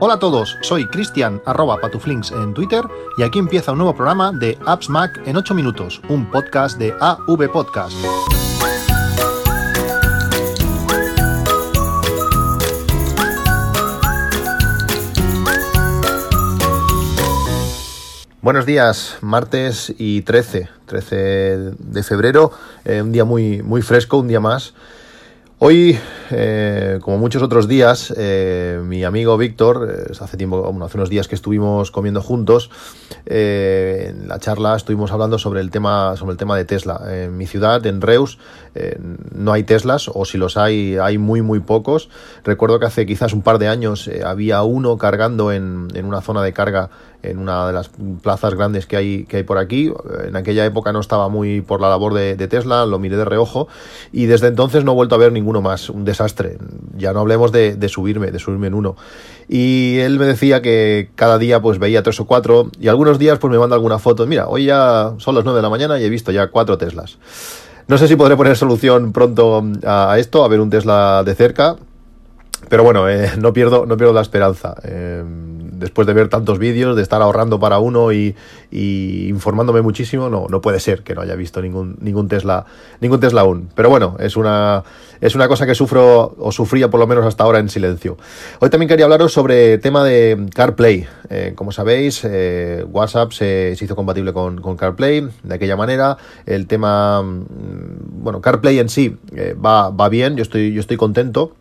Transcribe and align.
Hola 0.00 0.14
a 0.14 0.18
todos, 0.20 0.56
soy 0.60 0.86
Cristian 0.86 1.42
arroba 1.44 1.80
patuflinks 1.80 2.30
en 2.30 2.54
Twitter 2.54 2.84
y 3.16 3.24
aquí 3.24 3.40
empieza 3.40 3.72
un 3.72 3.78
nuevo 3.78 3.96
programa 3.96 4.30
de 4.30 4.56
Apps 4.64 4.88
Mac 4.88 5.20
en 5.26 5.36
8 5.36 5.54
minutos, 5.56 6.00
un 6.08 6.30
podcast 6.30 6.78
de 6.78 6.94
AV 7.00 7.50
Podcast. 7.50 7.96
Buenos 18.40 18.66
días, 18.66 19.18
martes 19.20 19.92
y 19.98 20.22
13, 20.22 20.68
13 20.86 21.16
de 21.76 22.02
febrero, 22.04 22.52
eh, 22.84 23.02
un 23.02 23.10
día 23.10 23.24
muy, 23.24 23.62
muy 23.62 23.82
fresco, 23.82 24.18
un 24.18 24.28
día 24.28 24.38
más. 24.38 24.74
Hoy, 25.60 25.98
eh, 26.30 27.00
como 27.02 27.18
muchos 27.18 27.42
otros 27.42 27.66
días, 27.66 28.14
eh, 28.16 28.80
mi 28.84 29.02
amigo 29.02 29.36
Víctor, 29.36 30.06
eh, 30.08 30.12
hace 30.20 30.36
tiempo, 30.36 30.62
bueno, 30.62 30.84
hace 30.84 30.98
unos 30.98 31.10
días 31.10 31.26
que 31.26 31.34
estuvimos 31.34 31.90
comiendo 31.90 32.22
juntos, 32.22 32.70
en 33.26 34.28
la 34.28 34.38
charla 34.38 34.76
estuvimos 34.76 35.10
hablando 35.10 35.36
sobre 35.36 35.60
el 35.60 35.72
tema, 35.72 36.14
sobre 36.16 36.30
el 36.30 36.38
tema 36.38 36.56
de 36.56 36.64
Tesla. 36.64 37.00
En 37.08 37.36
mi 37.36 37.46
ciudad, 37.46 37.84
en 37.86 38.00
Reus, 38.00 38.38
no 39.34 39.52
hay 39.52 39.64
Teslas, 39.64 40.08
o 40.14 40.24
si 40.24 40.38
los 40.38 40.56
hay, 40.56 40.96
hay 40.96 41.18
muy 41.18 41.42
muy 41.42 41.58
pocos. 41.58 42.08
Recuerdo 42.44 42.78
que 42.78 42.86
hace 42.86 43.04
quizás 43.04 43.32
un 43.32 43.42
par 43.42 43.58
de 43.58 43.66
años 43.66 44.08
había 44.24 44.62
uno 44.62 44.96
cargando 44.96 45.50
en, 45.50 45.88
en 45.94 46.06
una 46.06 46.20
zona 46.20 46.42
de 46.42 46.52
carga 46.52 46.90
en 47.22 47.38
una 47.38 47.66
de 47.66 47.72
las 47.72 47.90
plazas 48.22 48.54
grandes 48.54 48.86
que 48.86 48.96
hay, 48.96 49.24
que 49.24 49.38
hay 49.38 49.42
por 49.42 49.58
aquí. 49.58 49.92
En 50.26 50.36
aquella 50.36 50.64
época 50.64 50.92
no 50.92 51.00
estaba 51.00 51.28
muy 51.28 51.60
por 51.60 51.80
la 51.80 51.88
labor 51.88 52.14
de, 52.14 52.36
Tesla, 52.48 52.86
lo 52.86 52.98
miré 52.98 53.16
de 53.16 53.24
reojo 53.24 53.68
y 54.12 54.26
desde 54.26 54.46
entonces 54.46 54.84
no 54.84 54.92
he 54.92 54.94
vuelto 54.94 55.14
a 55.14 55.18
ver 55.18 55.32
ninguno 55.32 55.60
más. 55.60 55.90
Un 55.90 56.04
desastre. 56.04 56.58
Ya 56.96 57.12
no 57.12 57.20
hablemos 57.20 57.52
de, 57.52 57.88
subirme, 57.88 58.30
de 58.30 58.38
subirme 58.38 58.68
en 58.68 58.74
uno. 58.74 58.96
Y 59.48 59.98
él 59.98 60.18
me 60.18 60.26
decía 60.26 60.62
que 60.62 61.10
cada 61.14 61.38
día 61.38 61.60
pues 61.60 61.78
veía 61.78 62.02
tres 62.02 62.20
o 62.20 62.26
cuatro 62.26 62.70
y 62.78 62.88
algunos 62.88 63.18
días 63.18 63.38
pues 63.38 63.50
me 63.50 63.58
manda 63.58 63.74
alguna 63.74 63.98
foto. 63.98 64.26
Mira, 64.26 64.48
hoy 64.48 64.66
ya 64.66 65.14
son 65.18 65.34
las 65.34 65.44
nueve 65.44 65.58
de 65.58 65.62
la 65.62 65.70
mañana 65.70 65.98
y 65.98 66.04
he 66.04 66.10
visto 66.10 66.32
ya 66.32 66.48
cuatro 66.48 66.78
Teslas. 66.78 67.18
No 67.88 67.96
sé 67.96 68.06
si 68.06 68.16
podré 68.16 68.36
poner 68.36 68.56
solución 68.56 69.12
pronto 69.12 69.64
a 69.84 70.18
esto, 70.18 70.44
a 70.44 70.48
ver 70.48 70.60
un 70.60 70.70
Tesla 70.70 71.22
de 71.24 71.34
cerca. 71.34 71.76
Pero 72.68 72.84
bueno, 72.84 73.08
eh, 73.08 73.32
no, 73.38 73.52
pierdo, 73.52 73.86
no 73.86 73.96
pierdo 73.96 74.12
la 74.12 74.20
esperanza. 74.20 74.74
Eh, 74.82 75.24
después 75.78 76.06
de 76.06 76.12
ver 76.12 76.28
tantos 76.28 76.58
vídeos, 76.58 76.96
de 76.96 77.02
estar 77.02 77.22
ahorrando 77.22 77.58
para 77.60 77.78
uno 77.78 78.12
y, 78.12 78.34
informándome 78.70 79.82
muchísimo, 79.82 80.28
no, 80.28 80.46
no 80.48 80.60
puede 80.60 80.80
ser 80.80 81.02
que 81.02 81.14
no 81.14 81.22
haya 81.22 81.34
visto 81.34 81.62
ningún, 81.62 81.96
ningún 82.00 82.28
Tesla, 82.28 82.66
ningún 83.00 83.20
Tesla 83.20 83.42
aún. 83.42 83.68
Pero 83.74 83.90
bueno, 83.90 84.16
es 84.18 84.36
una, 84.36 84.84
es 85.20 85.34
una 85.34 85.48
cosa 85.48 85.66
que 85.66 85.74
sufro 85.74 86.34
o 86.38 86.52
sufría 86.52 86.90
por 86.90 87.00
lo 87.00 87.06
menos 87.06 87.24
hasta 87.24 87.44
ahora 87.44 87.58
en 87.58 87.68
silencio. 87.68 88.16
Hoy 88.60 88.70
también 88.70 88.88
quería 88.88 89.04
hablaros 89.06 89.32
sobre 89.32 89.78
tema 89.78 90.04
de 90.04 90.46
CarPlay. 90.54 91.06
Eh, 91.30 91.52
como 91.54 91.72
sabéis, 91.72 92.22
eh, 92.24 92.84
WhatsApp 92.90 93.32
se, 93.32 93.76
hizo 93.80 93.96
compatible 93.96 94.32
con, 94.32 94.76
CarPlay 94.76 95.28
de 95.42 95.54
aquella 95.54 95.76
manera. 95.76 96.16
El 96.46 96.66
tema, 96.66 97.22
mm, 97.22 98.22
bueno, 98.22 98.40
CarPlay 98.40 98.78
en 98.78 98.88
sí 98.88 99.16
eh, 99.34 99.54
va, 99.54 99.90
va 99.90 100.08
bien, 100.08 100.36
yo 100.36 100.42
estoy, 100.42 100.72
yo 100.72 100.80
estoy 100.80 100.96
contento 100.96 101.52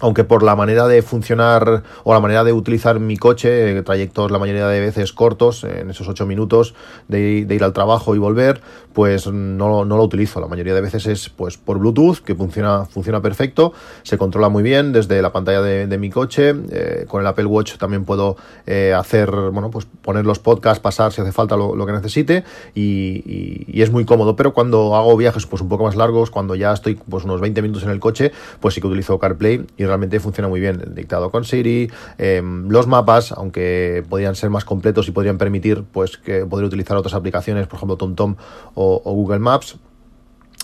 aunque 0.00 0.24
por 0.24 0.42
la 0.42 0.54
manera 0.56 0.86
de 0.88 1.00
funcionar 1.02 1.82
o 2.04 2.12
la 2.12 2.20
manera 2.20 2.44
de 2.44 2.52
utilizar 2.52 3.00
mi 3.00 3.16
coche, 3.16 3.82
trayectos 3.82 4.30
la 4.30 4.38
mayoría 4.38 4.68
de 4.68 4.80
veces 4.80 5.12
cortos, 5.12 5.64
en 5.64 5.90
esos 5.90 6.08
ocho 6.08 6.26
minutos 6.26 6.74
de, 7.08 7.46
ir 7.48 7.64
al 7.64 7.72
trabajo 7.72 8.14
y 8.14 8.18
volver, 8.18 8.60
pues 8.92 9.26
no, 9.26 9.84
no, 9.84 9.96
lo 9.96 10.02
utilizo. 10.02 10.40
La 10.40 10.48
mayoría 10.48 10.74
de 10.74 10.80
veces 10.80 11.06
es 11.06 11.28
pues 11.30 11.56
por 11.56 11.78
Bluetooth, 11.78 12.18
que 12.18 12.34
funciona, 12.34 12.84
funciona 12.84 13.20
perfecto, 13.20 13.72
se 14.02 14.18
controla 14.18 14.48
muy 14.48 14.62
bien 14.62 14.92
desde 14.92 15.20
la 15.22 15.32
pantalla 15.32 15.62
de, 15.62 15.96
mi 15.96 16.10
coche. 16.10 16.54
Eh, 16.70 17.06
con 17.08 17.22
el 17.22 17.26
Apple 17.26 17.46
Watch 17.46 17.76
también 17.78 18.04
puedo 18.04 18.36
eh, 18.66 18.92
hacer, 18.94 19.30
bueno, 19.30 19.70
pues 19.70 19.86
poner 20.02 20.26
los 20.26 20.38
podcasts, 20.38 20.80
pasar 20.80 21.12
si 21.12 21.22
hace 21.22 21.32
falta 21.32 21.56
lo, 21.56 21.86
que 21.86 21.92
necesite 21.92 22.44
y, 22.74 23.64
y, 23.66 23.82
es 23.82 23.90
muy 23.90 24.04
cómodo. 24.04 24.36
Pero 24.36 24.52
cuando 24.52 24.94
hago 24.94 25.16
viajes 25.16 25.46
pues 25.46 25.62
un 25.62 25.68
poco 25.68 25.84
más 25.84 25.96
largos, 25.96 26.30
cuando 26.30 26.54
ya 26.54 26.72
estoy 26.72 26.96
pues 26.96 27.24
unos 27.24 27.40
20 27.40 27.62
minutos 27.62 27.82
en 27.84 27.90
el 27.90 28.00
coche, 28.00 28.32
pues 28.60 28.74
sí 28.74 28.80
que 28.80 28.86
utilizo 28.88 29.18
CarPlay 29.18 29.66
y 29.76 29.85
realmente 29.86 30.20
funciona 30.20 30.48
muy 30.48 30.60
bien. 30.60 30.80
El 30.84 30.94
dictado 30.94 31.30
con 31.30 31.44
Siri, 31.44 31.90
em, 32.18 32.68
los 32.68 32.86
mapas, 32.86 33.32
aunque 33.32 34.04
podrían 34.08 34.34
ser 34.34 34.50
más 34.50 34.64
completos 34.64 35.08
y 35.08 35.12
podrían 35.12 35.38
permitir 35.38 35.84
pues 35.84 36.16
que 36.16 36.46
poder 36.46 36.66
utilizar 36.66 36.96
otras 36.96 37.14
aplicaciones, 37.14 37.66
por 37.66 37.76
ejemplo 37.78 37.96
TomTom 37.96 38.36
o 38.74 39.12
Google 39.14 39.38
Maps 39.38 39.78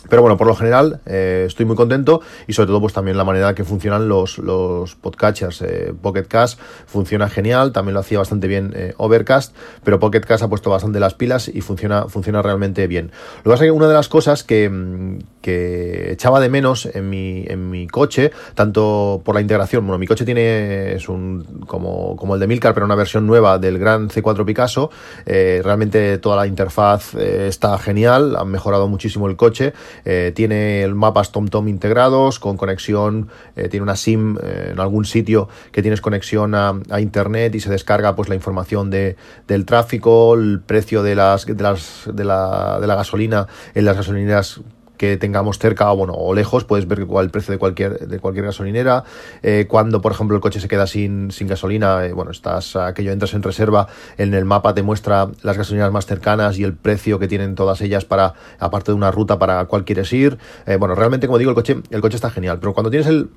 pero 0.08 0.22
bueno, 0.22 0.36
por 0.36 0.46
lo 0.46 0.54
general 0.54 1.00
eh, 1.06 1.44
estoy 1.46 1.64
muy 1.64 1.76
contento 1.76 2.20
y 2.46 2.52
sobre 2.52 2.68
todo 2.68 2.80
pues 2.80 2.92
también 2.92 3.16
la 3.16 3.24
manera 3.24 3.54
que 3.54 3.64
funcionan 3.64 4.08
los, 4.08 4.38
los 4.38 4.96
podcatchers. 4.96 5.62
Eh, 5.62 5.94
Pocket 6.00 6.24
Cast 6.24 6.58
funciona 6.86 7.28
genial, 7.28 7.72
también 7.72 7.94
lo 7.94 8.00
hacía 8.00 8.18
bastante 8.18 8.48
bien 8.48 8.72
eh, 8.74 8.94
Overcast, 8.96 9.54
pero 9.84 10.00
Pocket 10.00 10.20
Cast 10.20 10.42
ha 10.42 10.48
puesto 10.48 10.70
bastante 10.70 10.98
las 10.98 11.14
pilas 11.14 11.48
y 11.48 11.60
funciona, 11.60 12.08
funciona 12.08 12.42
realmente 12.42 12.86
bien. 12.86 13.12
Lo 13.38 13.42
que 13.44 13.50
pasa 13.50 13.64
es 13.64 13.68
que 13.68 13.72
una 13.72 13.88
de 13.88 13.94
las 13.94 14.08
cosas 14.08 14.42
que, 14.42 14.68
mm, 14.68 15.18
que 15.40 16.12
echaba 16.12 16.40
de 16.40 16.48
menos 16.48 16.86
en 16.86 17.08
mi, 17.08 17.44
en 17.46 17.70
mi 17.70 17.86
coche, 17.86 18.32
tanto 18.54 19.22
por 19.24 19.34
la 19.34 19.40
integración, 19.40 19.86
bueno, 19.86 19.98
mi 19.98 20.06
coche 20.06 20.24
tiene, 20.24 20.94
es 20.94 21.08
un, 21.08 21.62
como, 21.66 22.16
como 22.16 22.34
el 22.34 22.40
de 22.40 22.46
Milcar, 22.48 22.74
pero 22.74 22.86
una 22.86 22.96
versión 22.96 23.26
nueva 23.26 23.58
del 23.58 23.78
gran 23.78 24.08
C4 24.08 24.44
Picasso, 24.44 24.90
realmente 25.26 26.19
toda 26.19 26.36
la 26.36 26.46
interfaz 26.46 27.14
está 27.14 27.78
genial, 27.78 28.36
han 28.36 28.48
mejorado 28.48 28.88
muchísimo 28.88 29.28
el 29.28 29.36
coche 29.36 29.72
eh, 30.04 30.32
tiene 30.34 30.86
mapas 30.88 31.32
TomTom 31.32 31.69
integrados 31.69 32.38
con 32.38 32.56
conexión, 32.56 33.28
eh, 33.56 33.69
tiene 33.69 33.84
una 33.84 33.97
SIM 33.97 34.36
eh, 34.42 34.70
en 34.72 34.80
algún 34.80 35.04
sitio 35.04 35.48
que 35.70 35.82
tienes 35.82 36.00
conexión 36.00 36.54
a, 36.54 36.72
internet 37.00 37.54
y 37.54 37.60
se 37.60 37.70
descarga 37.70 38.14
pues 38.14 38.28
la 38.28 38.34
información 38.34 38.91
de, 38.91 39.16
del 39.48 39.64
tráfico, 39.66 40.34
el 40.34 40.60
precio 40.60 41.02
de 41.02 41.14
las, 41.14 41.47
de 41.47 41.62
las 41.62 42.08
de 42.12 42.25
la, 42.25 42.78
de 42.81 42.86
la 42.86 42.94
gasolina 42.94 43.47
en 43.75 43.84
las 43.84 43.97
gasolineras 43.97 44.60
que 45.02 45.16
tengamos 45.16 45.58
cerca 45.58 45.90
bueno, 45.90 46.14
o 46.14 46.32
lejos, 46.32 46.62
puedes 46.62 46.86
ver 46.86 47.00
el 47.00 47.30
precio 47.30 47.50
de 47.50 47.58
cualquier, 47.58 48.06
de 48.06 48.20
cualquier 48.20 48.44
gasolinera. 48.44 49.02
Eh, 49.42 49.66
cuando, 49.68 50.00
por 50.00 50.12
ejemplo, 50.12 50.36
el 50.36 50.40
coche 50.40 50.60
se 50.60 50.68
queda 50.68 50.86
sin, 50.86 51.32
sin 51.32 51.48
gasolina, 51.48 52.06
eh, 52.06 52.12
bueno, 52.12 52.30
estás, 52.30 52.76
aquello 52.76 53.10
entras 53.10 53.34
en 53.34 53.42
reserva, 53.42 53.88
en 54.16 54.32
el 54.32 54.44
mapa 54.44 54.74
te 54.74 54.84
muestra 54.84 55.28
las 55.42 55.58
gasolineras 55.58 55.90
más 55.90 56.06
cercanas 56.06 56.56
y 56.56 56.62
el 56.62 56.74
precio 56.74 57.18
que 57.18 57.26
tienen 57.26 57.56
todas 57.56 57.80
ellas 57.80 58.04
para, 58.04 58.34
aparte 58.60 58.92
de 58.92 58.94
una 58.94 59.10
ruta 59.10 59.40
para 59.40 59.64
cuál 59.64 59.84
quieres 59.84 60.12
ir. 60.12 60.38
Eh, 60.66 60.76
bueno, 60.76 60.94
realmente, 60.94 61.26
como 61.26 61.38
digo, 61.38 61.50
el 61.50 61.56
coche, 61.56 61.78
el 61.90 62.00
coche 62.00 62.14
está 62.14 62.30
genial, 62.30 62.60
pero 62.60 62.72
cuando 62.72 62.88
tienes 62.88 63.08
el, 63.08 63.28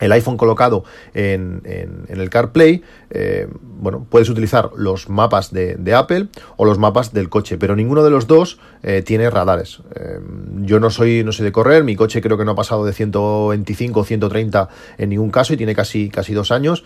el 0.00 0.12
iPhone 0.12 0.36
colocado 0.36 0.84
en, 1.14 1.62
el 2.08 2.30
CarPlay, 2.30 2.82
eh, 3.10 3.48
bueno, 3.62 4.06
puedes 4.08 4.28
utilizar 4.28 4.70
los 4.76 5.08
mapas 5.08 5.52
de, 5.52 5.94
Apple 5.94 6.28
o 6.56 6.64
los 6.64 6.78
mapas 6.78 7.12
del 7.12 7.28
coche, 7.28 7.56
pero 7.56 7.74
ninguno 7.74 8.04
de 8.04 8.10
los 8.10 8.26
dos 8.26 8.58
eh, 8.82 9.02
tiene 9.02 9.30
radares. 9.30 9.80
Eh, 9.94 10.20
yo 10.62 10.80
no 10.80 10.90
soy, 10.90 11.24
no 11.24 11.32
sé 11.32 11.42
de 11.42 11.52
correr, 11.52 11.82
mi 11.82 11.96
coche 11.96 12.20
creo 12.20 12.36
que 12.36 12.44
no 12.44 12.52
ha 12.52 12.54
pasado 12.54 12.84
de 12.84 12.92
125 12.92 14.00
o 14.00 14.04
130 14.04 14.68
en 14.98 15.08
ningún 15.08 15.30
caso 15.30 15.54
y 15.54 15.56
tiene 15.56 15.74
casi, 15.74 16.10
casi 16.10 16.34
dos 16.34 16.52
años. 16.52 16.84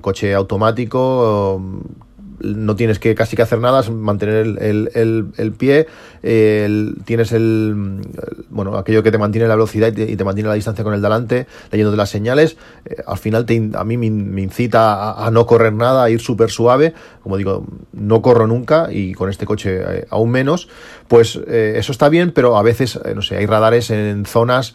coche 0.00 0.34
automático 0.34 1.62
no 2.40 2.76
tienes 2.76 2.98
que 2.98 3.14
casi 3.14 3.36
que 3.36 3.42
hacer 3.42 3.58
nada, 3.58 3.80
es 3.80 3.90
mantener 3.90 4.46
el, 4.46 5.54
pie, 5.56 5.86
tienes 6.22 7.32
el, 7.32 8.00
bueno, 8.50 8.76
aquello 8.76 9.02
que 9.02 9.10
te 9.10 9.18
mantiene 9.18 9.48
la 9.48 9.54
velocidad 9.54 9.88
y 9.96 10.16
te, 10.16 10.24
mantiene 10.24 10.48
la 10.48 10.54
distancia 10.54 10.84
con 10.84 10.94
el 10.94 11.02
delante, 11.02 11.46
leyendo 11.70 11.90
de 11.90 11.96
las 11.96 12.10
señales, 12.10 12.56
eh, 12.84 12.96
al 13.06 13.18
final 13.18 13.46
a 13.74 13.84
mí 13.84 13.96
me, 13.96 14.40
incita 14.42 15.24
a, 15.24 15.30
no 15.30 15.46
correr 15.46 15.72
nada, 15.72 16.04
a 16.04 16.10
ir 16.10 16.20
súper 16.20 16.50
suave, 16.50 16.94
como 17.22 17.36
digo, 17.36 17.64
no 17.92 18.22
corro 18.22 18.46
nunca 18.46 18.88
y 18.90 19.14
con 19.14 19.30
este 19.30 19.46
coche 19.46 19.80
eh, 19.80 20.06
aún 20.10 20.30
menos, 20.30 20.68
pues 21.08 21.40
eh, 21.46 21.74
eso 21.76 21.92
está 21.92 22.08
bien, 22.08 22.32
pero 22.32 22.56
a 22.56 22.62
veces, 22.62 22.98
no 23.14 23.22
sé, 23.22 23.36
hay 23.36 23.46
radares 23.46 23.90
en 23.90 24.24
zonas, 24.26 24.74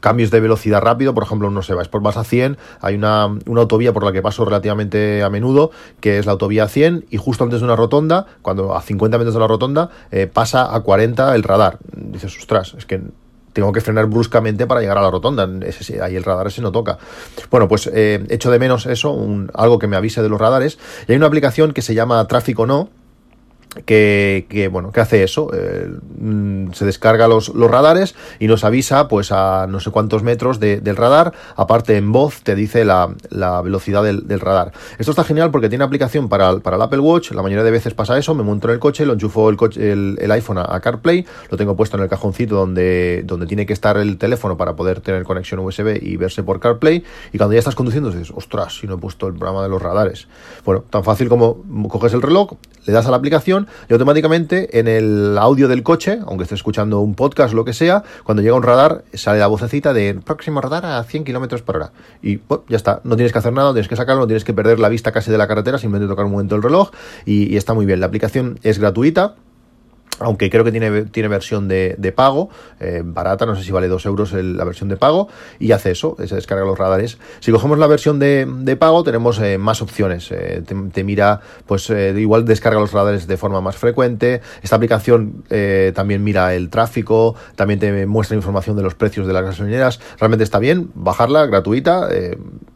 cambios 0.00 0.30
de 0.30 0.40
velocidad 0.40 0.80
rápido, 0.80 1.14
por 1.14 1.24
ejemplo, 1.24 1.50
no 1.50 1.62
sé, 1.62 1.74
vais 1.74 1.88
por 1.88 2.02
más 2.02 2.16
a 2.16 2.24
100, 2.24 2.58
hay 2.80 2.94
una, 2.94 3.26
una 3.46 3.60
autovía 3.62 3.92
por 3.92 4.04
la 4.04 4.12
que 4.12 4.22
paso 4.22 4.44
relativamente 4.44 5.22
a 5.22 5.30
menudo, 5.30 5.70
que 6.00 6.18
es 6.18 6.26
la 6.26 6.32
autovía 6.32 6.59
a 6.60 6.68
100 6.68 7.06
y 7.10 7.16
justo 7.16 7.44
antes 7.44 7.60
de 7.60 7.64
una 7.64 7.76
rotonda, 7.76 8.26
cuando 8.42 8.74
a 8.74 8.82
50 8.82 9.18
metros 9.18 9.34
de 9.34 9.40
la 9.40 9.46
rotonda, 9.46 9.90
eh, 10.10 10.26
pasa 10.26 10.74
a 10.74 10.80
40 10.80 11.34
el 11.34 11.42
radar. 11.42 11.78
Dices, 11.94 12.36
ostras, 12.38 12.74
es 12.76 12.86
que 12.86 13.00
tengo 13.52 13.72
que 13.72 13.80
frenar 13.80 14.06
bruscamente 14.06 14.66
para 14.66 14.80
llegar 14.80 14.98
a 14.98 15.02
la 15.02 15.10
rotonda. 15.10 15.48
Ahí 16.02 16.16
el 16.16 16.24
radar 16.24 16.46
ese 16.46 16.62
no 16.62 16.72
toca. 16.72 16.98
Bueno, 17.50 17.68
pues 17.68 17.88
eh, 17.92 18.24
echo 18.28 18.50
de 18.50 18.58
menos 18.58 18.86
eso, 18.86 19.10
un, 19.10 19.50
algo 19.54 19.78
que 19.78 19.86
me 19.86 19.96
avise 19.96 20.22
de 20.22 20.28
los 20.28 20.40
radares. 20.40 20.78
Y 21.08 21.12
hay 21.12 21.16
una 21.16 21.26
aplicación 21.26 21.72
que 21.72 21.82
se 21.82 21.94
llama 21.94 22.24
Tráfico 22.26 22.66
No, 22.66 22.90
que, 23.84 24.68
bueno, 24.70 24.90
que 24.90 25.00
hace 25.00 25.22
eso, 25.22 25.50
eh, 25.54 25.88
mm, 26.18 26.72
se 26.72 26.84
descarga 26.84 27.28
los, 27.28 27.50
los, 27.50 27.70
radares 27.70 28.16
y 28.40 28.48
nos 28.48 28.64
avisa 28.64 29.06
pues 29.06 29.30
a 29.30 29.66
no 29.68 29.78
sé 29.78 29.90
cuántos 29.92 30.24
metros 30.24 30.58
del 30.58 30.96
radar, 30.96 31.32
aparte 31.54 31.96
en 31.96 32.10
voz 32.10 32.42
te 32.42 32.56
dice 32.56 32.84
la, 32.84 33.14
la 33.28 33.62
velocidad 33.62 34.02
del, 34.02 34.40
radar. 34.40 34.72
Esto 34.98 35.12
está 35.12 35.22
genial 35.22 35.50
porque 35.52 35.68
tiene 35.68 35.84
aplicación 35.84 36.28
para, 36.28 36.58
para, 36.58 36.76
el 36.76 36.82
Apple 36.82 36.98
Watch, 36.98 37.30
la 37.30 37.42
mayoría 37.42 37.62
de 37.62 37.70
veces 37.70 37.94
pasa 37.94 38.18
eso, 38.18 38.34
me 38.34 38.42
monto 38.42 38.68
en 38.68 38.74
el 38.74 38.80
coche, 38.80 39.06
lo 39.06 39.12
enchufo 39.12 39.48
el, 39.50 39.56
coche, 39.56 39.92
el, 39.92 40.18
el 40.20 40.30
iPhone 40.32 40.58
a, 40.58 40.80
CarPlay, 40.80 41.24
lo 41.50 41.56
tengo 41.56 41.76
puesto 41.76 41.96
en 41.96 42.02
el 42.02 42.08
cajoncito 42.08 42.56
donde, 42.56 43.22
donde 43.24 43.46
tiene 43.46 43.66
que 43.66 43.72
estar 43.72 43.96
el 43.98 44.18
teléfono 44.18 44.56
para 44.56 44.74
poder 44.74 45.00
tener 45.00 45.22
conexión 45.22 45.60
USB 45.60 45.98
y 46.02 46.16
verse 46.16 46.42
por 46.42 46.58
CarPlay 46.58 47.04
y 47.32 47.38
cuando 47.38 47.52
ya 47.52 47.60
estás 47.60 47.76
conduciendo 47.76 48.10
dices, 48.10 48.32
ostras, 48.34 48.78
si 48.78 48.88
no 48.88 48.94
he 48.94 48.98
puesto 48.98 49.28
el 49.28 49.34
programa 49.34 49.62
de 49.62 49.68
los 49.68 49.80
radares. 49.80 50.26
Bueno, 50.64 50.82
tan 50.90 51.04
fácil 51.04 51.28
como 51.28 51.62
coges 51.88 52.14
el 52.14 52.22
reloj, 52.22 52.54
le 52.86 52.92
das 52.92 53.06
a 53.06 53.10
la 53.10 53.18
aplicación 53.18 53.59
y 53.88 53.92
automáticamente 53.92 54.78
en 54.78 54.88
el 54.88 55.38
audio 55.38 55.68
del 55.68 55.82
coche, 55.82 56.18
aunque 56.26 56.44
estés 56.44 56.58
escuchando 56.58 57.00
un 57.00 57.14
podcast 57.14 57.54
lo 57.54 57.64
que 57.64 57.72
sea, 57.72 58.02
cuando 58.24 58.42
llega 58.42 58.54
un 58.54 58.62
radar 58.62 59.04
sale 59.14 59.38
la 59.38 59.46
vocecita 59.46 59.92
de 59.92 60.14
próximo 60.14 60.60
radar 60.60 60.86
a 60.86 61.02
100 61.04 61.24
kilómetros 61.24 61.62
por 61.62 61.76
hora. 61.76 61.92
Y 62.22 62.40
ya 62.68 62.76
está, 62.76 63.00
no 63.04 63.16
tienes 63.16 63.32
que 63.32 63.38
hacer 63.38 63.52
nada, 63.52 63.68
no 63.68 63.74
tienes 63.74 63.88
que 63.88 63.96
sacarlo, 63.96 64.22
no 64.22 64.26
tienes 64.26 64.44
que 64.44 64.54
perder 64.54 64.78
la 64.78 64.88
vista 64.88 65.12
casi 65.12 65.30
de 65.30 65.38
la 65.38 65.48
carretera, 65.48 65.78
simplemente 65.78 66.10
tocar 66.10 66.24
un 66.24 66.32
momento 66.32 66.56
el 66.56 66.62
reloj 66.62 66.90
y 67.24 67.56
está 67.56 67.74
muy 67.74 67.86
bien. 67.86 68.00
La 68.00 68.06
aplicación 68.06 68.58
es 68.62 68.78
gratuita 68.78 69.34
aunque 70.20 70.50
creo 70.50 70.64
que 70.64 70.70
tiene, 70.70 71.02
tiene 71.06 71.28
versión 71.28 71.66
de, 71.66 71.94
de 71.98 72.12
pago, 72.12 72.50
eh, 72.78 73.02
barata, 73.04 73.46
no 73.46 73.56
sé 73.56 73.64
si 73.64 73.72
vale 73.72 73.88
2 73.88 74.06
euros 74.06 74.32
la 74.32 74.64
versión 74.64 74.88
de 74.88 74.96
pago, 74.96 75.28
y 75.58 75.72
hace 75.72 75.90
eso, 75.90 76.16
se 76.24 76.34
descarga 76.34 76.64
los 76.64 76.78
radares. 76.78 77.18
Si 77.40 77.50
cogemos 77.50 77.78
la 77.78 77.86
versión 77.86 78.18
de, 78.18 78.46
de 78.46 78.76
pago, 78.76 79.02
tenemos 79.02 79.40
eh, 79.40 79.58
más 79.58 79.82
opciones. 79.82 80.30
Eh, 80.30 80.62
te, 80.92 81.04
mira, 81.04 81.40
pues 81.66 81.90
igual 81.90 82.44
descarga 82.44 82.78
los 82.78 82.92
radares 82.92 83.26
de 83.26 83.36
forma 83.36 83.60
más 83.60 83.76
frecuente. 83.76 84.42
Esta 84.62 84.76
aplicación 84.76 85.44
también 85.94 86.22
mira 86.22 86.54
el 86.54 86.68
tráfico, 86.68 87.34
también 87.56 87.80
te 87.80 88.06
muestra 88.06 88.36
información 88.36 88.76
de 88.76 88.82
los 88.82 88.94
precios 88.94 89.26
de 89.26 89.32
las 89.32 89.42
gasolineras. 89.44 90.00
Realmente 90.18 90.44
está 90.44 90.58
bien, 90.58 90.90
bajarla, 90.94 91.46
gratuita. 91.46 92.08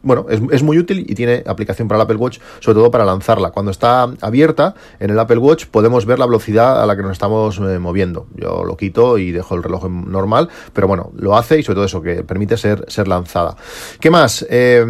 bueno, 0.01 0.25
es, 0.29 0.41
es 0.51 0.63
muy 0.63 0.79
útil 0.79 1.05
y 1.07 1.15
tiene 1.15 1.43
aplicación 1.45 1.87
para 1.87 1.99
el 1.99 2.03
Apple 2.03 2.17
Watch, 2.17 2.39
sobre 2.59 2.75
todo 2.75 2.91
para 2.91 3.05
lanzarla. 3.05 3.51
Cuando 3.51 3.71
está 3.71 4.09
abierta 4.21 4.75
en 4.99 5.11
el 5.11 5.19
Apple 5.19 5.37
Watch, 5.37 5.65
podemos 5.67 6.05
ver 6.05 6.19
la 6.19 6.25
velocidad 6.25 6.81
a 6.81 6.85
la 6.85 6.95
que 6.95 7.03
nos 7.03 7.11
estamos 7.11 7.34
eh, 7.43 7.79
moviendo. 7.79 8.27
Yo 8.35 8.63
lo 8.63 8.77
quito 8.77 9.17
y 9.17 9.31
dejo 9.31 9.55
el 9.55 9.63
reloj 9.63 9.89
normal, 9.89 10.49
pero 10.73 10.87
bueno, 10.87 11.11
lo 11.15 11.35
hace 11.35 11.59
y 11.59 11.63
sobre 11.63 11.75
todo 11.75 11.85
eso, 11.85 12.01
que 12.01 12.23
permite 12.23 12.57
ser, 12.57 12.85
ser 12.87 13.07
lanzada. 13.07 13.55
¿Qué 13.99 14.09
más? 14.09 14.45
Eh, 14.49 14.85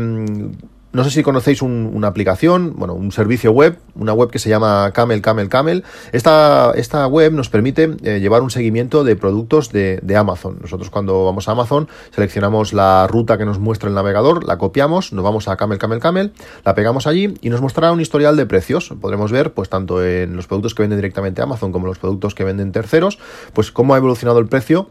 no 0.96 1.04
sé 1.04 1.10
si 1.10 1.24
conocéis 1.24 1.62
una 1.62 2.08
aplicación, 2.08 2.74
bueno, 2.78 2.94
un 2.94 3.12
servicio 3.12 3.52
web, 3.52 3.78
una 3.96 4.14
web 4.14 4.30
que 4.32 4.40
se 4.40 4.48
llama 4.48 4.92
Camel, 4.94 5.22
Camel, 5.22 5.50
Camel. 5.50 5.84
Esta, 6.14 6.72
esta 6.74 7.06
web 7.06 7.34
nos 7.34 7.50
permite 7.50 7.98
eh, 8.04 8.22
llevar 8.22 8.42
un 8.42 8.50
seguimiento 8.50 9.04
de 9.04 9.18
productos 9.18 9.74
de, 9.74 10.16
Amazon. 10.16 10.58
Nosotros 10.62 10.90
cuando 10.90 11.26
vamos 11.26 11.50
a 11.50 11.52
Amazon 11.52 11.90
seleccionamos 12.12 12.72
la 12.72 13.08
ruta 13.08 13.38
que 13.38 13.44
nos 13.44 13.60
muestra 13.60 13.90
el 13.90 13.96
navegador, 13.96 14.46
la 14.46 14.58
copiamos, 14.58 15.12
nos 15.12 15.26
vamos 15.26 15.50
a 15.50 15.58
Camel, 15.58 15.80
Camel, 15.80 16.00
Camel, 16.00 16.32
la 16.64 16.76
pegamos 16.76 17.08
allí 17.08 17.34
y 17.42 17.50
nos 17.50 17.60
mostrará 17.60 17.92
un 17.92 18.00
historial 18.00 18.38
de 18.38 18.46
precios. 18.46 18.94
Podremos 19.02 19.34
ver, 19.34 19.54
pues 19.54 19.68
tanto 19.68 20.02
en 20.02 20.38
los 20.38 20.48
productos 20.48 20.76
que 20.76 20.84
venden 20.84 21.00
directamente 21.00 21.42
Amazon 21.42 21.74
como 21.74 21.88
los 21.88 22.00
productos 22.00 22.34
que 22.36 22.46
venden 22.46 22.72
terceros, 22.72 23.20
pues 23.52 23.70
cómo 23.74 23.96
ha 23.96 23.98
evolucionado 23.98 24.40
el 24.40 24.48
precio 24.48 24.90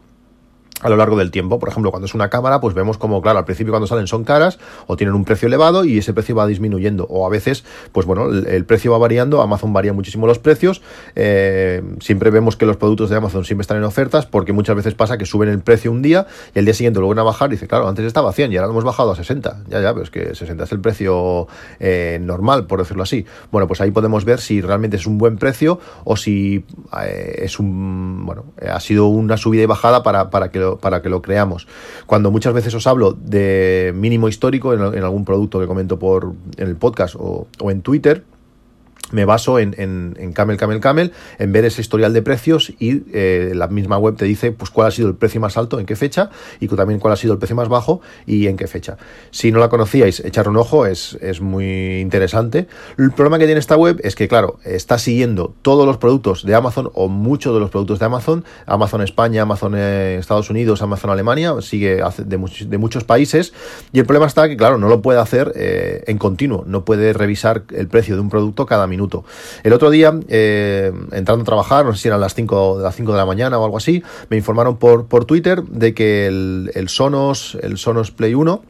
a 0.81 0.89
lo 0.89 0.97
largo 0.97 1.17
del 1.17 1.31
tiempo. 1.31 1.57
Por 1.57 1.69
ejemplo, 1.69 1.89
cuando 1.91 2.05
es 2.05 2.13
una 2.13 2.29
cámara, 2.29 2.59
pues 2.59 2.75
vemos 2.75 2.97
como, 2.97 3.21
claro, 3.21 3.39
al 3.39 3.45
principio 3.45 3.71
cuando 3.71 3.87
salen 3.87 4.07
son 4.07 4.23
caras 4.23 4.59
o 4.87 4.97
tienen 4.97 5.15
un 5.15 5.23
precio 5.23 5.47
elevado 5.47 5.85
y 5.85 5.97
ese 5.97 6.13
precio 6.13 6.35
va 6.35 6.45
disminuyendo. 6.47 7.05
O 7.09 7.25
a 7.25 7.29
veces, 7.29 7.63
pues 7.91 8.05
bueno, 8.05 8.29
el, 8.29 8.65
precio 8.65 8.91
va 8.91 8.97
variando, 8.97 9.41
Amazon 9.41 9.71
varía 9.71 9.93
muchísimo 9.93 10.27
los 10.27 10.39
precios. 10.39 10.81
Eh, 11.15 11.81
siempre 12.01 12.29
vemos 12.29 12.57
que 12.57 12.65
los 12.65 12.77
productos 12.77 13.09
de 13.09 13.15
Amazon 13.15 13.45
siempre 13.45 13.61
están 13.61 13.77
en 13.77 13.83
ofertas 13.83 14.25
porque 14.25 14.51
muchas 14.51 14.75
veces 14.75 14.95
pasa 14.95 15.17
que 15.17 15.25
suben 15.25 15.49
el 15.49 15.59
precio 15.59 15.91
un 15.91 16.01
día 16.01 16.27
y 16.53 16.59
el 16.59 16.65
día 16.65 16.73
siguiente 16.73 16.99
lo 16.99 17.05
vuelven 17.05 17.21
a 17.21 17.23
bajar 17.23 17.49
y 17.49 17.51
dice, 17.51 17.67
claro, 17.67 17.87
antes 17.87 18.05
estaba 18.05 18.29
a 18.29 18.33
100 18.33 18.51
y 18.51 18.57
ahora 18.57 18.67
lo 18.67 18.73
hemos 18.73 18.83
bajado 18.83 19.11
a 19.11 19.15
60. 19.15 19.63
Ya, 19.69 19.81
ya, 19.81 19.93
pero 19.93 20.03
es 20.03 20.09
que 20.09 20.35
60 20.35 20.63
es 20.63 20.71
el 20.73 20.81
precio 20.81 21.47
eh, 21.79 22.19
normal, 22.21 22.67
por 22.67 22.79
decirlo 22.79 23.03
así. 23.03 23.25
Bueno, 23.51 23.67
pues 23.67 23.79
ahí 23.79 23.91
podemos 23.91 24.25
ver 24.25 24.41
si 24.41 24.59
realmente 24.61 24.97
es 24.97 25.07
un 25.07 25.17
buen 25.17 25.37
precio 25.37 25.79
o 26.03 26.17
si 26.17 26.65
eh, 27.01 27.35
es 27.43 27.59
un, 27.59 28.25
bueno, 28.25 28.45
ha 28.69 28.79
sido 28.81 29.07
una 29.07 29.37
subida 29.37 29.63
y 29.63 29.67
bajada 29.67 30.03
para, 30.03 30.29
para 30.29 30.51
que 30.51 30.64
para 30.81 31.01
que 31.01 31.09
lo 31.09 31.21
creamos. 31.21 31.67
Cuando 32.05 32.31
muchas 32.31 32.53
veces 32.53 32.73
os 32.73 32.87
hablo 32.87 33.13
de 33.13 33.93
mínimo 33.95 34.27
histórico 34.27 34.73
en, 34.73 35.03
algún 35.03 35.25
producto 35.25 35.59
que 35.59 35.67
comento 35.67 35.99
por 35.99 36.33
en 36.57 36.67
el 36.67 36.75
podcast 36.75 37.15
o, 37.17 37.47
o 37.59 37.71
en 37.71 37.81
Twitter, 37.81 38.23
me 39.11 39.25
baso 39.25 39.59
en, 39.59 39.75
en, 39.77 40.33
Camel, 40.33 40.57
Camel, 40.57 40.79
Camel, 40.79 41.11
en 41.37 41.51
ver 41.51 41.65
ese 41.65 41.81
historial 41.81 42.13
de 42.13 42.21
precios 42.21 42.73
y 42.79 43.03
eh, 43.13 43.51
la 43.55 43.67
misma 43.67 43.97
web 43.97 44.15
te 44.15 44.25
dice 44.25 44.51
pues 44.51 44.71
cuál 44.71 44.87
ha 44.87 44.91
sido 44.91 45.07
el 45.07 45.15
precio 45.15 45.39
más 45.39 45.57
alto, 45.57 45.79
en 45.79 45.85
qué 45.85 45.95
fecha 45.95 46.29
y 46.59 46.67
también 46.67 46.99
cuál 46.99 47.13
ha 47.13 47.15
sido 47.15 47.33
el 47.33 47.39
precio 47.39 47.55
más 47.55 47.69
bajo 47.69 48.01
y 48.25 48.47
en 48.47 48.57
qué 48.57 48.67
fecha. 48.67 48.97
Si 49.31 49.51
no 49.51 49.59
la 49.59 49.69
conocíais, 49.69 50.19
echar 50.19 50.49
un 50.49 50.57
ojo, 50.57 50.85
es, 50.85 51.17
es 51.21 51.39
muy 51.39 51.99
interesante. 51.99 52.67
El 52.97 53.11
problema 53.11 53.39
que 53.39 53.45
tiene 53.45 53.59
esta 53.59 53.77
web 53.77 53.99
es 54.03 54.15
que, 54.15 54.27
claro, 54.27 54.59
está 54.65 54.97
siguiendo 54.97 55.53
todos 55.61 55.85
los 55.85 55.97
productos 55.97 56.43
de 56.45 56.55
Amazon 56.55 56.89
o 56.93 57.07
muchos 57.07 57.53
de 57.53 57.59
los 57.59 57.69
productos 57.69 57.99
de 57.99 58.05
Amazon, 58.05 58.43
Amazon 58.65 59.01
España, 59.01 59.43
Amazon 59.43 59.73
eh, 59.77 60.17
Estados 60.19 60.49
Unidos, 60.49 60.81
Amazon 60.81 61.11
Alemania, 61.11 61.53
sigue 61.61 62.01
de, 62.17 62.37
muchos, 62.37 62.69
de 62.69 62.77
muchos 62.77 63.03
países 63.03 63.53
y 63.93 63.99
el 63.99 64.05
problema 64.05 64.25
está 64.25 64.49
que, 64.49 64.57
claro, 64.57 64.77
no 64.77 64.89
lo 64.89 65.01
puede 65.01 65.19
hacer 65.19 65.53
eh, 65.55 66.03
en 66.07 66.17
continuo, 66.17 66.63
no 66.67 66.83
puede 66.83 67.13
revisar 67.13 67.63
el 67.73 67.87
precio 67.87 68.15
de 68.15 68.21
un 68.21 68.29
producto 68.29 68.65
cada 68.65 68.87
minuto 68.87 68.94
el 69.63 69.73
otro 69.73 69.89
día, 69.89 70.13
eh, 70.27 70.91
entrando 71.11 71.41
a 71.41 71.45
trabajar, 71.45 71.85
no 71.85 71.93
sé 71.93 72.03
si 72.03 72.07
eran 72.07 72.19
las 72.19 72.33
5 72.33 72.79
de 72.79 72.83
las 72.83 72.95
5 72.95 73.11
de 73.11 73.17
la 73.17 73.25
mañana 73.25 73.57
o 73.59 73.65
algo 73.65 73.77
así, 73.77 74.03
me 74.29 74.37
informaron 74.37 74.77
por, 74.77 75.25
Twitter 75.25 75.63
de 75.63 75.93
que 75.93 76.27
el, 76.27 76.71
el 76.75 76.89
Sonos, 76.89 77.57
el 77.61 77.77
Sonos 77.77 78.11
Play 78.11 78.35
1, 78.35 78.61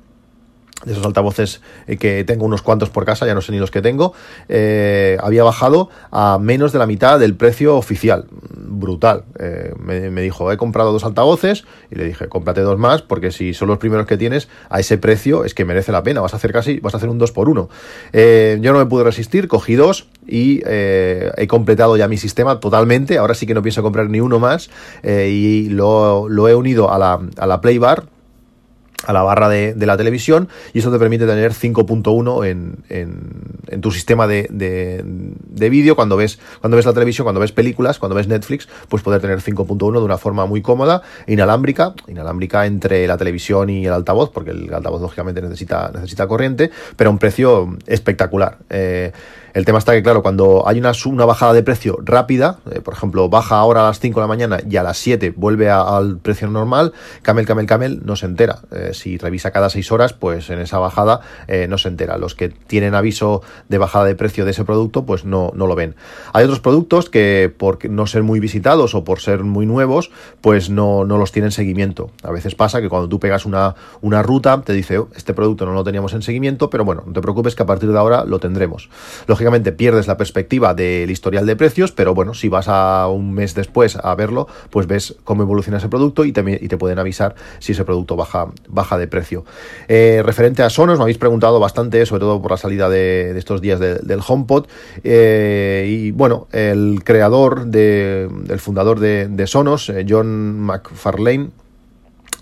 de 0.83 0.92
esos 0.92 1.06
altavoces 1.06 1.62
eh, 1.88 1.98
que 1.98 2.24
tengo 2.24 2.45
unos 2.45 2.62
cuantos 2.62 2.89
por 2.89 3.06
casa, 3.06 3.25
ya 3.25 3.33
no 3.33 3.42
sé 3.42 3.51
ni 3.51 3.60
los 3.60 3.72
que 3.72 3.81
tengo, 3.81 4.13
eh, 4.50 5.18
había 5.22 5.44
bajado 5.44 5.89
a 6.12 6.38
menos 6.39 6.71
de 6.71 6.80
la 6.80 6.86
mitad 6.86 7.19
del 7.19 7.36
precio 7.36 7.75
oficial. 7.75 8.25
Brutal. 8.80 9.24
Eh, 9.39 9.74
me, 9.77 10.22
dijo, 10.22 10.51
he 10.51 10.57
comprado 10.57 10.92
dos 10.92 11.04
altavoces 11.04 11.66
y 11.92 11.95
le 11.95 12.06
dije, 12.06 12.27
cómprate 12.27 12.62
dos 12.62 12.77
más 12.77 13.01
porque 13.01 13.31
si 13.31 13.54
son 13.54 13.68
los 13.68 13.77
primeros 13.77 14.06
que 14.06 14.18
tienes 14.18 14.48
a 14.69 14.80
ese 14.80 14.98
precio 14.98 15.45
es 15.45 15.54
que 15.54 15.66
merece 15.66 15.92
la 15.92 16.04
pena. 16.04 16.22
Vas 16.22 16.33
a 16.33 16.38
hacer 16.38 16.51
casi, 16.51 16.80
vas 16.80 16.94
a 16.94 16.98
hacer 16.98 17.10
un 17.10 17.18
2 17.18 17.31
por 17.31 17.50
1 17.50 17.69
yo 18.13 18.74
no 18.74 18.80
me 18.80 18.86
pude 18.86 19.04
resistir, 19.04 19.48
cogí 19.48 19.75
dos 19.75 20.07
y 20.27 20.62
he 20.66 21.48
completado 21.48 21.98
ya 21.98 22.07
mi 22.07 22.18
sistema 22.18 22.60
totalmente. 22.60 23.18
Ahora 23.18 23.33
sí 23.33 23.45
que 23.45 23.54
no 23.54 23.62
pienso 23.62 23.81
comprar 23.83 24.10
ni 24.10 24.19
uno 24.19 24.39
más 24.39 24.69
y 25.04 25.69
lo, 25.69 26.30
lo 26.30 26.50
he 26.50 26.56
unido 26.56 26.92
a 26.92 27.00
la, 27.00 27.19
a 27.38 27.48
la 27.48 27.62
Play 27.62 27.78
Bar 27.78 28.14
a 29.06 29.13
la 29.13 29.24
barra 29.24 29.50
de, 29.50 29.75
la 29.86 29.98
televisión 29.98 30.50
y 30.74 30.80
eso 30.80 30.92
te 30.92 30.98
permite 30.98 31.25
tener 31.25 31.54
5.1 31.54 32.46
en, 32.48 32.78
en, 32.90 33.81
tu 33.81 33.92
sistema 33.92 34.25
de, 34.28 34.48
de, 34.50 35.69
vídeo 35.69 35.96
cuando 35.96 36.18
ves, 36.18 36.40
cuando 36.62 36.78
ves 36.78 36.86
la 36.86 36.94
televisión, 36.94 37.25
cuando 37.25 37.40
ves 37.42 37.52
películas, 37.52 38.00
cuando 38.00 38.16
ves 38.16 38.28
Netflix, 38.28 38.68
pues 38.90 39.04
poder 39.04 39.22
tener 39.22 39.40
5.1 39.40 40.00
de 40.00 40.06
una 40.06 40.18
forma 40.18 40.46
muy 40.46 40.62
cómoda, 40.62 41.02
inalámbrica, 41.28 41.94
inalámbrica 42.07 42.66
entre 42.66 43.06
la 43.07 43.18
televisión 43.18 43.69
y 43.69 43.86
el 43.86 43.94
altavoz, 43.94 44.30
porque 44.31 44.52
el 44.52 44.74
altavoz 44.74 45.02
lógicamente 45.02 45.42
necesita, 45.42 45.92
necesita 45.94 46.28
corriente, 46.28 46.72
pero 46.96 47.10
a 47.10 47.13
un 47.13 47.19
precio 47.19 47.78
espectacular. 47.86 48.57
Eh, 48.69 49.12
el 49.56 49.64
tema 49.64 49.78
está 49.78 49.94
que, 49.94 50.04
claro, 50.04 50.21
cuando 50.21 50.68
hay 50.68 50.80
una, 50.80 50.92
una 51.06 51.24
bajada 51.24 51.54
de 51.54 51.64
precio 51.64 51.97
rápida, 52.04 52.59
eh, 52.69 52.81
por 52.81 52.94
ejemplo, 52.94 53.30
baja 53.30 53.56
ahora 53.56 53.80
a 53.80 53.83
las 53.85 54.02
5 54.02 54.19
de 54.19 54.21
la 54.21 54.28
mañana 54.28 54.59
y 54.69 54.76
a 54.76 54.83
las 54.83 54.97
7 54.97 55.33
vuelve 55.33 55.69
al 55.69 56.18
precio 56.18 56.50
normal, 56.50 56.92
Camel, 57.21 57.45
Camel, 57.45 57.66
Camel 57.66 58.02
no 58.04 58.18
se 58.18 58.26
entera. 58.26 58.59
Eh, 58.74 58.90
si 58.92 59.18
revisa 59.18 59.52
cada 59.52 59.69
6 59.69 59.94
horas, 59.94 60.12
pues 60.12 60.50
en 60.50 60.59
esa 60.59 60.78
bajada 60.80 61.21
eh, 61.47 61.68
no 61.69 61.78
se 61.78 61.88
entera. 61.88 62.18
Los 62.18 62.35
que 62.35 62.50
tienen 62.50 62.95
aviso 62.95 63.44
de 63.69 63.78
bajada 63.78 64.04
de 64.04 64.16
precio 64.16 64.44
de 64.44 64.52
ese 64.52 64.66
producto, 64.66 65.06
pues 65.06 65.24
no, 65.24 65.54
no 65.56 65.68
lo 65.68 65.76
ven. 65.76 65.95
Hay 66.33 66.44
otros 66.44 66.59
productos 66.59 67.09
que 67.09 67.50
por 67.57 67.90
no 67.90 68.07
ser 68.07 68.24
muy 68.24 68.42
visitados 68.42 68.94
o 68.94 69.06
por 69.06 69.21
ser 69.21 69.45
muy 69.45 69.66
nuevos, 69.66 70.12
pues 70.42 70.69
no, 70.69 71.06
no 71.06 71.18
los 71.18 71.31
tienen 71.31 71.52
seguimiento. 71.52 72.12
A 72.24 72.31
veces 72.31 72.56
pasa 72.56 72.81
que 72.81 72.90
cuando 72.90 73.07
tú 73.07 73.21
pegas 73.21 73.45
una, 73.45 73.76
una 74.02 74.21
ruta, 74.21 74.62
te 74.66 74.74
dice, 74.74 74.97
oh, 74.97 75.07
este 75.16 75.33
producto 75.33 75.66
no 75.66 75.71
lo 75.71 75.85
teníamos 75.85 76.14
en 76.14 76.24
seguimiento, 76.24 76.69
pero 76.69 76.83
bueno, 76.83 77.04
no 77.07 77.14
te 77.14 77.21
preocupes 77.21 77.56
que 77.56 77.64
a 77.64 77.66
partir 77.66 77.90
de 77.90 77.97
ahora 77.97 78.26
lo 78.26 78.40
tendremos. 78.40 78.90
Pierdes 79.78 80.07
la 80.07 80.18
perspectiva 80.18 80.73
del 80.73 81.09
historial 81.09 81.45
de 81.45 81.56
precios, 81.56 81.92
pero 81.92 82.14
bueno, 82.14 82.33
si 82.33 82.49
vas 82.49 82.68
a 82.68 83.07
un 83.07 83.33
mes 83.33 83.56
después 83.56 83.95
a 83.95 84.16
verlo, 84.16 84.47
pues 84.69 84.87
ves 84.87 85.16
cómo 85.23 85.44
evoluciona 85.44 85.78
ese 85.78 85.90
producto 85.90 86.25
y 86.25 86.31
te, 86.31 86.59
y 86.61 86.68
te 86.68 86.78
pueden 86.78 86.99
avisar 86.99 87.35
si 87.59 87.71
ese 87.71 87.85
producto 87.85 88.16
baja, 88.16 88.47
baja 88.68 88.97
de 88.97 89.07
precio. 89.07 89.45
Eh, 89.87 90.21
referente 90.25 90.64
a 90.64 90.69
Sonos, 90.69 90.97
me 90.97 91.04
habéis 91.04 91.18
preguntado 91.18 91.59
bastante, 91.59 92.06
sobre 92.06 92.21
todo 92.21 92.42
por 92.42 92.52
la 92.52 92.57
salida 92.57 92.90
de, 92.90 93.37
estos 93.37 93.61
días 93.61 93.80
del 93.80 94.19
HomePod. 94.25 94.68
Eh, 95.04 95.87
y 95.90 96.11
bueno, 96.11 96.47
el 96.52 97.02
creador, 97.04 97.68
de, 97.68 98.30
el 98.49 98.59
fundador 98.59 98.99
de, 98.99 99.47
Sonos, 99.47 99.90
eh, 99.90 100.06
John 100.07 100.59
McFarlane, 100.59 101.49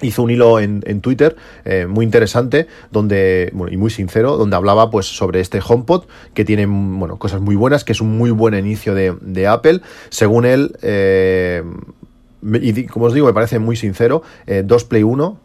hizo 0.03 0.24
un 0.24 0.31
hilo 0.31 0.60
en, 0.60 0.81
Twitter 1.01 1.36
eh, 1.65 1.86
muy 1.88 2.05
interesante 2.05 2.67
donde 2.91 3.51
y 3.72 3.77
muy 3.77 3.89
sincero 3.89 4.38
donde 4.38 4.55
hablaba 4.55 4.89
pues 4.89 5.05
sobre 5.05 5.39
este 5.39 5.60
HomePod 5.65 6.05
que 6.33 6.45
tiene 6.45 6.65
bueno 6.67 7.17
cosas 7.17 7.41
muy 7.41 7.55
buenas 7.55 7.83
que 7.83 7.93
es 7.93 8.01
un 8.01 8.17
muy 8.17 8.31
buen 8.31 8.53
inicio 8.53 8.93
de, 8.95 9.48
Apple. 9.48 9.81
Según 10.10 10.45
él 10.45 10.75
eh, 10.81 11.63
y 12.41 12.86
como 12.86 13.05
os 13.05 13.13
digo 13.13 13.27
me 13.27 13.33
parece 13.33 13.60
muy 13.60 13.75
sincero 13.75 14.24
2 14.48 14.83
Play 14.86 15.03
1 15.03 15.39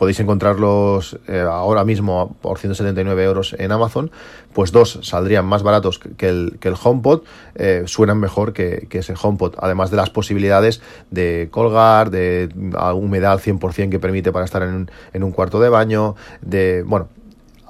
podéis 0.00 0.18
encontrarlos 0.18 1.18
eh, 1.28 1.40
ahora 1.46 1.84
mismo 1.84 2.34
por 2.40 2.58
179 2.58 3.22
euros 3.22 3.54
en 3.58 3.70
Amazon, 3.70 4.10
pues 4.54 4.72
dos 4.72 4.98
saldrían 5.02 5.44
más 5.44 5.62
baratos 5.62 5.98
que 5.98 6.26
el, 6.26 6.56
que 6.58 6.68
el 6.68 6.74
HomePod, 6.82 7.20
eh, 7.54 7.82
suenan 7.84 8.18
mejor 8.18 8.54
que, 8.54 8.88
ese 8.90 9.12
HomePod, 9.12 9.56
además 9.58 9.90
de 9.90 9.98
las 9.98 10.08
posibilidades 10.08 10.80
de 11.10 11.48
colgar, 11.50 12.08
de 12.10 12.48
humedad 12.94 13.32
al 13.32 13.40
100% 13.40 13.90
que 13.90 13.98
permite 13.98 14.32
para 14.32 14.46
estar 14.46 14.62
en, 14.62 14.90
en 15.12 15.22
un 15.22 15.32
cuarto 15.32 15.60
de 15.60 15.68
baño, 15.68 16.16
de, 16.40 16.82
bueno, 16.86 17.08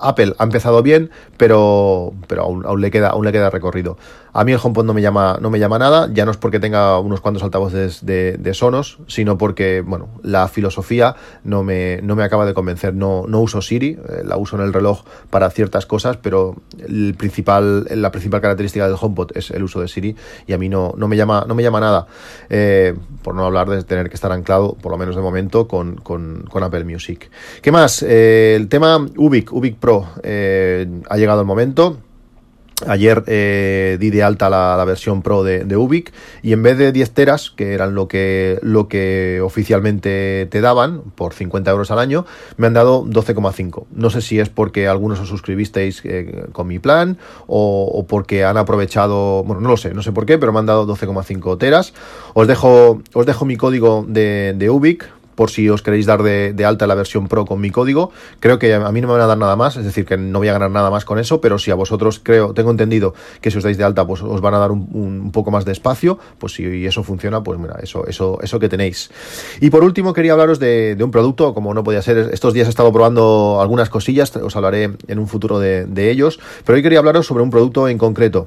Apple 0.01 0.35
ha 0.39 0.45
empezado 0.45 0.83
bien, 0.83 1.11
pero, 1.37 2.13
pero 2.27 2.43
aún, 2.43 2.81
le 2.81 2.91
queda, 2.91 3.11
aún 3.11 3.25
le 3.25 3.33
queda 3.33 3.51
recorrido. 3.51 3.97
A 4.33 4.45
mí 4.45 4.53
el 4.53 4.61
HomePod 4.63 4.85
no 4.85 4.95
me 4.95 5.03
llama, 5.03 5.39
no 5.41 5.51
me 5.51 5.59
llama 5.59 5.79
nada, 5.79 6.09
ya 6.13 6.25
no 6.25 6.31
es 6.31 6.37
porque 6.37 6.61
tenga 6.61 7.01
unos 7.01 7.21
cuantos 7.21 7.43
altavoces 7.43 8.07
de, 8.07 8.51
Sonos, 8.55 8.99
sino 9.07 9.39
porque, 9.39 9.81
bueno, 9.81 10.09
la 10.23 10.49
filosofía 10.49 11.17
no 11.45 11.63
me, 11.63 12.01
no 12.03 12.17
me 12.17 12.25
acaba 12.25 12.45
de 12.45 12.55
convencer. 12.55 12.95
No, 12.95 13.25
no 13.27 13.41
uso 13.41 13.63
Siri, 13.63 13.91
eh, 13.91 14.23
la 14.25 14.37
uso 14.37 14.57
en 14.57 14.63
el 14.63 14.73
reloj 14.73 15.03
para 15.31 15.51
ciertas 15.51 15.87
cosas, 15.87 16.17
pero 16.17 16.57
el 16.79 17.15
principal, 17.17 17.87
la 17.91 18.11
principal 18.11 18.41
característica 18.41 18.87
del 18.87 18.97
HomePod 19.01 19.37
es 19.37 19.51
el 19.51 19.63
uso 19.63 19.81
de 19.81 19.89
Siri 19.89 20.17
y 20.47 20.53
a 20.53 20.59
mí 20.59 20.69
no, 20.69 20.95
no, 20.97 21.09
me, 21.09 21.17
llama, 21.17 21.45
no 21.47 21.55
me 21.55 21.63
llama 21.63 21.81
nada. 21.81 22.07
Eh, 22.49 22.95
por 23.23 23.35
no 23.35 23.45
hablar 23.45 23.69
de 23.69 23.83
tener 23.85 24.09
que 24.09 24.15
estar 24.15 24.33
anclado, 24.33 24.75
por 24.75 24.93
lo 24.93 24.99
menos 24.99 25.17
de 25.17 25.23
momento, 25.23 25.69
con, 25.69 25.97
con, 25.97 26.63
Apple 26.63 26.85
Music. 26.85 27.31
¿Qué 27.63 27.73
más? 27.73 28.03
Eh, 28.03 28.55
el 28.57 28.69
tema 28.69 28.99
Ubic, 29.17 29.53
Ubic 29.53 29.77
Pro, 29.77 29.90
ha 30.23 31.17
llegado 31.17 31.41
el 31.41 31.47
momento. 31.47 31.99
Ayer 32.87 33.25
eh, 33.27 33.99
di 34.01 34.11
de 34.11 34.23
alta 34.23 34.49
la, 34.49 34.83
versión 34.85 35.23
Pro 35.23 35.43
de, 35.43 35.77
Ubic 35.77 36.13
y 36.43 36.53
en 36.53 36.63
vez 36.63 36.79
de 36.79 36.93
10 36.93 37.11
teras, 37.11 37.51
que 37.51 37.75
eran 37.75 37.95
lo 37.95 38.09
que, 38.09 38.59
lo 38.63 38.89
que 38.89 39.41
oficialmente 39.43 40.49
te 40.51 40.61
daban 40.61 41.03
por 41.15 41.35
50 41.35 41.71
euros 41.71 41.91
al 41.91 41.99
año, 41.99 42.25
me 42.57 42.67
han 42.67 42.75
dado 42.75 43.05
12,5. 43.05 43.85
No 43.91 44.11
sé 44.11 44.23
si 44.23 44.41
es 44.41 44.49
porque 44.49 44.89
algunos 44.89 45.21
os 45.21 45.29
suscribisteis 45.29 46.01
eh, 46.05 46.47
con 46.53 46.69
mi 46.69 46.79
plan 46.79 47.19
o, 47.47 48.07
porque 48.09 48.45
han 48.45 48.57
aprovechado, 48.57 49.45
bueno, 49.45 49.61
no 49.61 49.69
lo 49.69 49.77
sé, 49.77 49.93
no 49.93 50.03
sé 50.03 50.13
por 50.13 50.25
qué, 50.25 50.39
pero 50.39 50.53
me 50.53 50.61
han 50.61 50.67
dado 50.67 50.87
12,5 50.87 51.59
teras. 51.59 51.93
Os 52.33 52.47
dejo, 52.47 53.03
os 53.13 53.27
dejo 53.27 53.45
mi 53.45 53.57
código 53.57 54.07
de, 54.09 54.55
de 54.57 54.71
Ubic 54.71 55.07
por 55.41 55.51
si 55.51 55.71
os 55.71 55.81
queréis 55.81 56.05
dar 56.05 56.23
de, 56.23 56.65
alta 56.67 56.87
la 56.87 56.95
versión 56.95 57.27
Pro 57.27 57.47
con 57.47 57.63
mi 57.63 57.71
código. 57.71 58.13
Creo 58.41 58.59
que 58.59 58.75
a 58.75 58.93
mí 58.93 59.01
no 59.01 59.09
me 59.09 59.15
van 59.15 59.23
a 59.23 59.27
dar 59.27 59.39
nada 59.39 59.57
más, 59.57 59.75
es 59.79 59.87
decir, 59.87 60.05
que 60.05 60.19
no 60.19 60.39
voy 60.39 60.49
a 60.49 60.53
ganar 60.53 60.71
nada 60.71 60.91
más 60.91 61.07
con 61.07 61.19
eso, 61.19 61.41
pero 61.41 61.59
si 61.59 61.71
a 61.71 61.75
vosotros 61.75 62.21
creo, 62.23 62.53
tengo 62.53 62.71
entendido 62.71 63.15
que 63.41 63.51
si 63.51 63.57
os 63.57 63.65
dais 63.65 63.79
de 63.79 63.85
alta, 63.85 64.07
pues 64.07 64.21
os 64.21 64.43
van 64.43 64.53
a 64.53 64.59
dar 64.59 64.71
un, 64.71 65.31
poco 65.33 65.51
más 65.51 65.65
de 65.65 65.73
espacio, 65.73 66.19
pues 66.37 66.53
si 66.53 66.85
eso 66.85 67.03
funciona, 67.05 67.43
pues 67.43 67.59
mira, 67.59 67.77
eso, 67.83 68.07
eso, 68.07 68.39
eso 68.43 68.61
que 68.61 68.69
tenéis. 68.69 69.11
Y 69.63 69.71
por 69.71 69.83
último, 69.83 70.13
quería 70.13 70.33
hablaros 70.33 70.59
de, 70.59 70.95
un 71.01 71.11
producto, 71.11 71.55
como 71.55 71.73
no 71.73 71.83
podía 71.85 72.03
ser, 72.03 72.19
estos 72.19 72.53
días 72.53 72.67
he 72.67 72.71
estado 72.71 72.93
probando 72.93 73.63
algunas 73.63 73.89
cosillas, 73.89 74.37
os 74.37 74.55
hablaré 74.57 74.91
en 75.09 75.19
un 75.19 75.27
futuro 75.27 75.59
de, 75.59 75.87
de 75.87 76.11
ellos, 76.11 76.39
pero 76.67 76.77
hoy 76.77 76.83
quería 76.83 76.99
hablaros 76.99 77.27
sobre 77.27 77.43
un 77.43 77.49
producto 77.49 77.89
en 77.89 77.97
concreto. 77.97 78.47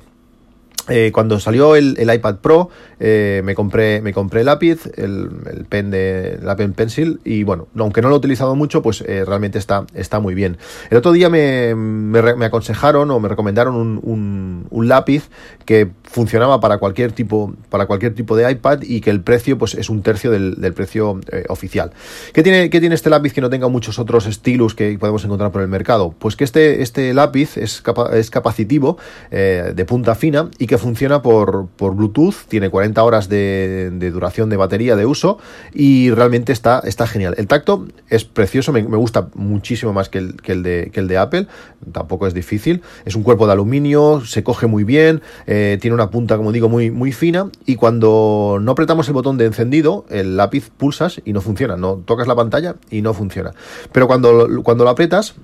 Eh, 0.90 1.12
cuando 1.14 1.40
salió 1.40 1.78
el, 1.78 1.98
iPad 1.98 2.38
Pro, 2.38 2.70
eh, 3.00 3.42
me 3.46 3.56
compré 3.56 4.02
me 4.02 4.12
compré 4.12 4.42
el 4.42 4.48
lápiz, 4.48 4.86
el, 4.98 5.30
pen 5.70 5.92
de 5.92 6.40
la 6.42 6.58
pen 6.58 6.74
pencil 6.74 7.22
y 7.24 7.44
bueno, 7.44 7.68
aunque 7.78 8.02
no 8.02 8.10
lo 8.10 8.16
he 8.16 8.18
utilizado 8.18 8.54
mucho, 8.56 8.82
pues 8.82 9.02
eh, 9.08 9.24
realmente 9.26 9.60
está, 9.60 9.86
está 9.94 10.20
muy 10.20 10.36
bien. 10.36 10.58
El 10.90 10.98
otro 10.98 11.14
día 11.14 11.30
me, 11.30 11.74
me, 11.74 12.46
aconsejaron 12.46 13.10
o 13.12 13.20
me 13.22 13.30
recomendaron 13.30 13.76
un, 13.76 14.68
un, 14.70 14.88
lápiz 14.90 15.30
que 15.64 15.90
funcionaba 16.04 16.60
para 16.60 16.78
cualquier 16.78 17.14
tipo 17.14 17.54
para 17.70 17.86
cualquier 17.86 18.14
tipo 18.14 18.36
de 18.36 18.52
iPad 18.52 18.82
y 18.82 19.00
que 19.00 19.10
el 19.10 19.22
precio 19.22 19.58
pues 19.58 19.76
es 19.76 19.90
un 19.90 20.02
tercio 20.04 20.32
del, 20.32 20.56
del 20.56 20.74
precio 20.74 21.22
oficial. 21.48 21.92
¿Qué 22.34 22.44
tiene, 22.44 22.70
¿Qué 22.70 22.82
tiene 22.82 22.96
este 22.96 23.10
lápiz 23.10 23.32
que 23.32 23.40
no 23.40 23.50
tenga 23.50 23.70
muchos 23.70 23.98
otros 24.00 24.26
estilos 24.26 24.76
que 24.76 24.98
podemos 25.00 25.24
encontrar 25.24 25.54
por 25.54 25.62
el 25.62 25.70
mercado? 25.70 26.14
Pues 26.20 26.36
que 26.36 26.44
este, 26.44 26.82
este 26.82 27.14
lápiz 27.14 27.56
es, 27.56 27.82
es 28.12 28.30
capacitivo 28.30 28.98
de 29.32 29.86
punta 29.86 30.16
fina 30.16 30.50
y 30.58 30.68
que 30.68 30.73
funciona 30.78 31.22
por, 31.22 31.68
Bluetooth, 31.78 32.36
tiene 32.48 32.70
40 32.70 33.04
horas 33.04 33.30
de, 33.30 33.92
duración 34.12 34.50
de 34.50 34.58
batería 34.58 34.96
de 34.96 35.06
uso 35.06 35.38
y 35.74 36.12
realmente 36.12 36.52
está, 36.52 36.82
está 36.86 37.08
genial. 37.08 37.36
El 37.38 37.48
tacto 37.48 37.88
es 38.10 38.26
precioso, 38.26 38.72
me, 38.72 38.82
gusta 38.82 39.30
muchísimo 39.34 39.94
más 39.94 40.10
que 40.10 40.20
el, 40.20 40.42
que 40.42 40.90
que 40.92 41.00
el 41.00 41.08
de 41.08 41.18
Apple, 41.18 41.48
tampoco 41.92 42.28
es 42.28 42.34
difícil. 42.34 42.82
Es 43.06 43.16
un 43.16 43.24
cuerpo 43.24 43.48
de 43.48 43.54
aluminio, 43.54 44.22
se 44.26 44.44
coge 44.44 44.68
muy 44.68 44.84
bien, 44.84 45.22
eh, 45.48 45.78
tiene 45.82 45.96
una 45.96 46.10
punta, 46.10 46.38
como 46.38 46.52
digo, 46.52 46.70
muy, 46.70 46.92
muy 46.92 47.12
fina 47.12 47.50
y 47.66 47.76
cuando 47.76 48.60
no 48.62 48.72
apretamos 48.72 49.08
el 49.08 49.14
botón 49.14 49.38
de 49.38 49.46
encendido, 49.46 50.06
el 50.10 50.38
lápiz 50.38 50.70
pulsas 50.70 51.22
y 51.26 51.34
no 51.34 51.42
funciona, 51.42 51.76
no 51.78 51.96
tocas 52.06 52.28
la 52.28 52.36
pantalla 52.36 52.76
y 52.90 53.02
no 53.02 53.14
funciona. 53.14 53.52
Pero 53.92 54.08
cuando, 54.08 54.48
cuando 54.64 54.84
lo 54.84 54.90
apretas, 54.90 55.36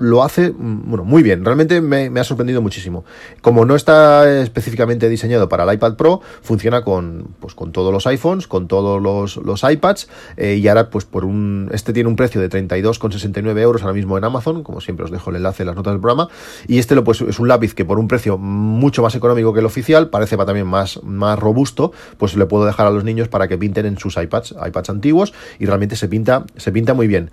lo 0.00 0.24
hace 0.24 0.50
mm, 0.50 0.88
bueno, 0.90 1.04
muy 1.04 1.22
bien. 1.22 1.44
Realmente 1.44 1.80
me, 1.82 2.08
ha 2.18 2.24
sorprendido 2.24 2.62
muchísimo. 2.62 3.04
Como 3.42 3.66
no 3.66 3.76
está 3.76 4.40
específicamente 4.40 5.08
diseñado 5.08 5.48
para 5.48 5.64
el 5.64 5.74
iPad 5.74 5.94
Pro, 5.94 6.22
funciona 6.42 6.82
con, 6.82 7.28
pues, 7.38 7.54
con 7.54 7.70
todos 7.70 7.92
los 7.92 8.06
iPhones, 8.06 8.48
con 8.48 8.66
todos 8.66 9.00
los, 9.00 9.62
iPads. 9.62 10.08
Eh, 10.38 10.54
y 10.56 10.66
ahora, 10.68 10.88
pues 10.88 11.04
por 11.04 11.26
un. 11.26 11.68
Este 11.72 11.92
tiene 11.92 12.08
un 12.08 12.16
precio 12.16 12.40
de 12.40 12.48
32,69 12.48 13.58
euros 13.60 13.82
ahora 13.82 13.92
mismo 13.92 14.16
en 14.16 14.24
Amazon. 14.24 14.62
Como 14.62 14.80
siempre, 14.80 15.04
os 15.04 15.10
dejo 15.10 15.30
el 15.30 15.36
enlace 15.36 15.64
en 15.64 15.66
las 15.66 15.76
notas 15.76 15.92
del 15.92 16.00
programa. 16.00 16.28
Y 16.66 16.78
este 16.78 16.94
lo, 16.94 17.04
pues, 17.04 17.20
es 17.20 17.38
un 17.38 17.48
lápiz 17.48 17.74
que 17.74 17.84
por 17.84 17.98
un 17.98 18.08
precio 18.08 18.38
mucho 18.38 19.02
más 19.02 19.14
económico 19.14 19.52
que 19.52 19.60
el 19.60 19.66
oficial, 19.66 20.08
parece 20.08 20.38
también 20.38 20.66
más, 20.66 21.02
más 21.02 21.38
robusto. 21.38 21.92
Pues 22.16 22.36
le 22.36 22.46
puedo 22.46 22.64
dejar 22.64 22.86
a 22.86 22.90
los 22.90 23.04
niños 23.04 23.28
para 23.28 23.48
que 23.48 23.58
pinten 23.58 23.84
en 23.84 23.98
sus 23.98 24.16
iPads, 24.16 24.54
iPads 24.66 24.88
antiguos. 24.88 25.34
Y 25.58 25.66
realmente 25.66 25.94
se 25.94 26.08
pinta, 26.08 26.46
se 26.56 26.72
pinta 26.72 26.94
muy 26.94 27.06
bien. 27.06 27.30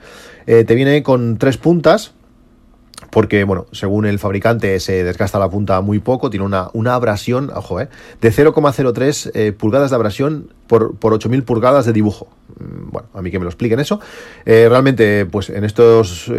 Eh, 0.47 0.65
te 0.65 0.75
viene 0.75 1.01
con 1.01 1.37
tres 1.37 1.57
puntas 1.57 2.11
porque, 3.11 3.43
bueno, 3.43 3.67
según 3.71 4.05
el 4.05 4.19
fabricante 4.19 4.79
se 4.79 5.03
desgasta 5.03 5.39
la 5.39 5.49
punta 5.49 5.79
muy 5.81 5.99
poco, 5.99 6.29
tiene 6.29 6.45
una, 6.45 6.69
una 6.73 6.95
abrasión, 6.95 7.51
ojo, 7.53 7.79
eh, 7.79 7.89
de 8.21 8.31
0,03 8.31 9.31
eh, 9.33 9.51
pulgadas 9.51 9.91
de 9.91 9.95
abrasión 9.95 10.53
por, 10.67 10.95
por 10.97 11.13
8.000 11.13 11.43
pulgadas 11.43 11.85
de 11.85 11.93
dibujo. 11.93 12.27
Mm, 12.59 12.91
bueno, 12.91 13.07
a 13.13 13.21
mí 13.21 13.31
que 13.31 13.39
me 13.39 13.45
lo 13.45 13.49
expliquen 13.49 13.79
eso. 13.79 13.99
Eh, 14.45 14.67
realmente, 14.67 15.25
pues 15.25 15.49
en 15.49 15.63
estos 15.63 16.31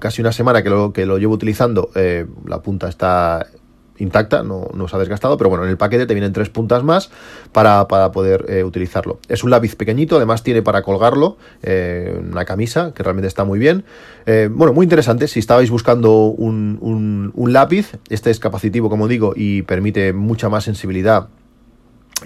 casi 0.00 0.22
una 0.22 0.32
semana 0.32 0.62
que 0.62 0.70
lo, 0.70 0.92
que 0.92 1.06
lo 1.06 1.18
llevo 1.18 1.34
utilizando, 1.34 1.90
la 2.46 2.62
punta 2.62 2.88
está 2.88 3.46
intacta, 3.98 4.42
no, 4.42 4.68
no, 4.74 4.88
se 4.88 4.96
ha 4.96 4.98
desgastado, 4.98 5.36
pero 5.36 5.50
bueno, 5.50 5.64
en 5.64 5.70
el 5.70 5.76
paquete 5.76 6.06
te 6.06 6.14
vienen 6.14 6.32
tres 6.32 6.48
puntas 6.48 6.82
más 6.82 7.10
para, 7.52 7.86
poder 7.86 8.46
eh, 8.48 8.64
utilizarlo. 8.64 9.18
Es 9.28 9.44
un 9.44 9.50
lápiz 9.50 9.76
pequeñito, 9.76 10.16
además 10.16 10.42
tiene 10.42 10.62
para 10.62 10.82
colgarlo 10.82 11.36
eh, 11.62 12.20
una 12.30 12.44
camisa, 12.44 12.92
que 12.94 13.02
realmente 13.02 13.28
está 13.28 13.44
muy 13.44 13.58
bien. 13.58 13.84
Eh, 14.26 14.48
bueno, 14.50 14.72
muy 14.72 14.84
interesante, 14.84 15.28
si 15.28 15.38
estabais 15.40 15.70
buscando 15.70 16.26
un, 16.26 17.32
un 17.34 17.52
lápiz, 17.52 17.92
este 18.08 18.30
es 18.30 18.40
capacitivo, 18.40 18.88
como 18.88 19.08
digo, 19.08 19.32
y 19.34 19.62
permite 19.62 20.12
mucha 20.12 20.48
más 20.48 20.64
sensibilidad 20.64 21.28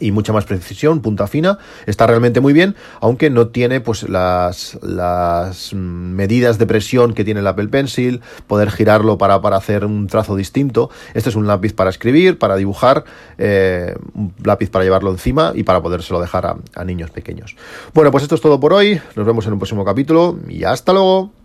y 0.00 0.10
mucha 0.12 0.32
más 0.32 0.44
precisión, 0.44 1.00
punta 1.00 1.26
fina, 1.26 1.58
está 1.86 2.06
realmente 2.06 2.40
muy 2.40 2.52
bien, 2.52 2.74
aunque 3.00 3.30
no 3.30 3.48
tiene 3.48 3.80
pues 3.80 4.08
las, 4.08 4.78
las 4.82 5.74
medidas 5.74 6.58
de 6.58 6.66
presión 6.66 7.14
que 7.14 7.24
tiene 7.24 7.40
el 7.40 7.46
Apple 7.46 7.68
Pencil, 7.68 8.20
poder 8.46 8.70
girarlo 8.70 9.18
para, 9.18 9.40
para 9.40 9.56
hacer 9.56 9.84
un 9.84 10.06
trazo 10.06 10.36
distinto. 10.36 10.90
Este 11.14 11.28
es 11.28 11.36
un 11.36 11.46
lápiz 11.46 11.72
para 11.72 11.90
escribir, 11.90 12.38
para 12.38 12.56
dibujar, 12.56 13.04
eh, 13.38 13.94
un 14.14 14.34
lápiz 14.42 14.70
para 14.70 14.84
llevarlo 14.84 15.10
encima 15.10 15.52
y 15.54 15.62
para 15.62 15.82
podérselo 15.82 16.20
dejar 16.20 16.46
a, 16.46 16.56
a 16.74 16.84
niños 16.84 17.10
pequeños. 17.10 17.56
Bueno, 17.94 18.10
pues 18.10 18.22
esto 18.22 18.34
es 18.34 18.40
todo 18.40 18.58
por 18.60 18.72
hoy, 18.72 19.00
nos 19.16 19.26
vemos 19.26 19.46
en 19.46 19.52
un 19.52 19.58
próximo 19.58 19.84
capítulo 19.84 20.38
y 20.48 20.64
hasta 20.64 20.92
luego. 20.92 21.41